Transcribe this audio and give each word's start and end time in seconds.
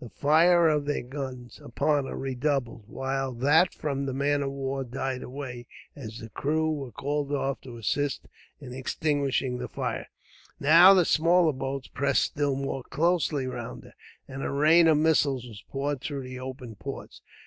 The 0.00 0.08
fire 0.08 0.66
of 0.66 0.86
their 0.86 1.02
guns 1.02 1.60
upon 1.62 2.06
her 2.06 2.16
redoubled, 2.16 2.84
while 2.88 3.32
that 3.34 3.74
from 3.74 4.06
the 4.06 4.14
man 4.14 4.40
of 4.42 4.50
war 4.50 4.82
died 4.82 5.22
away, 5.22 5.66
as 5.94 6.20
the 6.20 6.30
crew 6.30 6.70
were 6.70 6.90
called 6.90 7.30
off 7.32 7.60
to 7.60 7.76
assist 7.76 8.26
in 8.60 8.72
extinguishing 8.72 9.58
the 9.58 9.68
flames. 9.68 10.06
Now 10.58 10.94
the 10.94 11.04
smaller 11.04 11.52
boats 11.52 11.88
pressed 11.88 12.22
still 12.22 12.56
more 12.56 12.82
closely 12.84 13.46
round 13.46 13.84
her, 13.84 13.92
and 14.26 14.42
a 14.42 14.48
rain 14.50 14.88
of 14.88 14.96
missiles 14.96 15.44
was 15.46 15.62
poured 15.68 16.00
through 16.00 16.22
the 16.22 16.40
open 16.40 16.76
ports. 16.76 17.20